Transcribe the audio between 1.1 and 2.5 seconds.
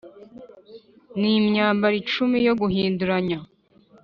n imyambaro icumi